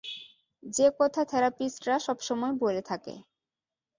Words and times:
যে 0.63 0.87
কথা 0.99 1.21
থেরাপিস্টরা 1.25 1.95
সবসময় 1.99 2.53
বলে 2.59 2.81
থাকে। 2.81 3.13